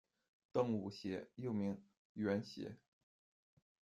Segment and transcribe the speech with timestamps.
[0.51, 1.79] 邓武协，又名
[2.13, 2.75] 阮协。